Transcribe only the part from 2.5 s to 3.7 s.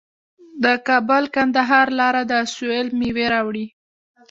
سویل میوې راوړي.